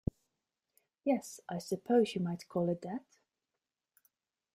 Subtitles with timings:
[1.05, 3.05] Yes, I suppose you might call it that.